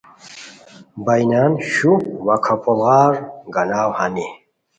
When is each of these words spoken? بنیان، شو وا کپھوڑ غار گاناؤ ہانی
بنیان، 1.05 1.51
شو 1.71 1.91
وا 2.25 2.35
کپھوڑ 2.45 2.77
غار 2.83 3.13
گاناؤ 3.53 3.89
ہانی 3.97 4.27